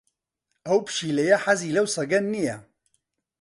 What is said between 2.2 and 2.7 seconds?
نییە.